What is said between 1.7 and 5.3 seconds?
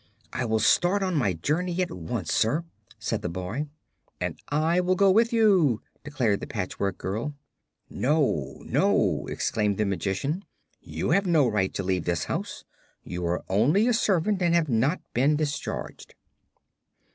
at once, sir," said the boy. "And I will go